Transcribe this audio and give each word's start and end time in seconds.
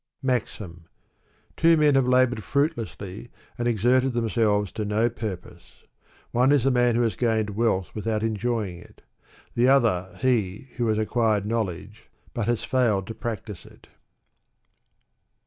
MAXIM. 0.23 0.85
Two 1.55 1.77
men 1.77 1.93
have 1.93 2.07
labored 2.07 2.43
fruitlessly 2.43 3.29
and 3.55 3.67
exerted 3.67 4.13
themselves 4.13 4.71
to 4.71 4.83
no 4.83 5.11
purpose. 5.11 5.83
One 6.31 6.51
is 6.51 6.63
the 6.63 6.71
man 6.71 6.95
who 6.95 7.03
has 7.03 7.15
gained 7.15 7.51
wealth 7.51 7.93
without 7.93 8.23
enjoying 8.23 8.79
it; 8.79 9.03
the 9.53 9.67
other 9.67 10.17
he 10.19 10.69
who 10.77 10.87
has 10.87 10.97
acquired 10.97 11.45
knowledge 11.45 12.09
but 12.33 12.47
has 12.47 12.73
Med 12.73 13.05
to 13.05 13.13
practise 13.13 13.63
it. 13.63 13.89